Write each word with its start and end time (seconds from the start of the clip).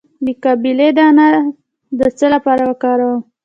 د 0.25 0.27
باقلي 0.43 0.89
دانه 0.97 1.27
د 1.99 2.01
څه 2.17 2.25
لپاره 2.33 2.61
وکاروم؟ 2.69 3.19